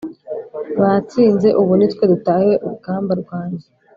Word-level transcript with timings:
batsinze 0.81 1.47
ubu 1.61 1.71
nitwe 1.79 2.03
dutahiwe. 2.11 2.55
Urugamba 2.65 3.11
rwanjye 3.21 3.67